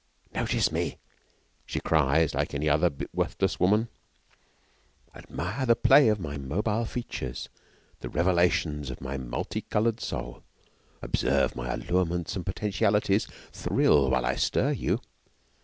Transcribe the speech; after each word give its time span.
'Notice 0.33 0.71
Me!' 0.71 0.97
She 1.63 1.79
cries, 1.79 2.33
like 2.33 2.55
any 2.55 2.67
other 2.67 2.89
worthless 3.13 3.59
woman. 3.59 3.87
'Admire 5.13 5.67
the 5.67 5.75
play 5.75 6.07
of 6.07 6.19
My 6.19 6.39
mobile 6.39 6.85
features 6.85 7.49
the 7.99 8.09
revelations 8.09 8.89
of 8.89 8.99
My 8.99 9.17
multi 9.19 9.61
coloured 9.61 9.99
soul! 9.99 10.41
Observe 11.03 11.55
My 11.55 11.71
allurements 11.71 12.35
and 12.35 12.43
potentialities. 12.43 13.27
Thrill 13.51 14.09
while 14.09 14.25
I 14.25 14.37
stir 14.37 14.71
you!' 14.71 15.01